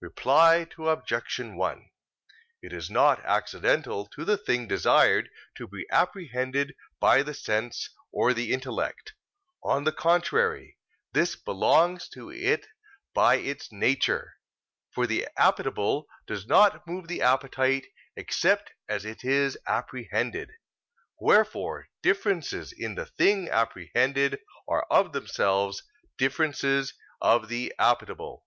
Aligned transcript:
Reply 0.00 0.66
Obj. 0.76 1.38
1: 1.38 1.90
It 2.60 2.72
is 2.72 2.90
not 2.90 3.24
accidental 3.24 4.06
to 4.06 4.24
the 4.24 4.36
thing 4.36 4.66
desired 4.66 5.30
to 5.58 5.68
be 5.68 5.86
apprehended 5.92 6.74
by 6.98 7.22
the 7.22 7.34
sense 7.34 7.88
or 8.10 8.34
the 8.34 8.52
intellect; 8.52 9.14
on 9.62 9.84
the 9.84 9.92
contrary, 9.92 10.76
this 11.12 11.36
belongs 11.36 12.08
to 12.08 12.32
it 12.32 12.66
by 13.14 13.36
its 13.36 13.70
nature; 13.70 14.34
for 14.90 15.06
the 15.06 15.28
appetible 15.38 16.06
does 16.26 16.48
not 16.48 16.84
move 16.88 17.06
the 17.06 17.22
appetite 17.22 17.86
except 18.16 18.72
as 18.88 19.04
it 19.04 19.22
is 19.22 19.56
apprehended. 19.68 20.50
Wherefore 21.20 21.90
differences 22.02 22.72
in 22.76 22.96
the 22.96 23.06
thing 23.06 23.48
apprehended 23.48 24.40
are 24.66 24.82
of 24.90 25.12
themselves 25.12 25.84
differences 26.16 26.92
of 27.20 27.46
the 27.48 27.72
appetible. 27.78 28.40